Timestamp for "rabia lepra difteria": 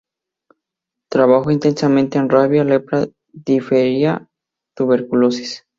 2.27-4.27